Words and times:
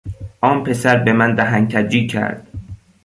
آن 0.41 0.63
پسر 0.63 0.97
به 0.97 1.13
من 1.13 1.35
دهن 1.35 1.67
کجی 1.67 2.07
کرد. 2.07 2.47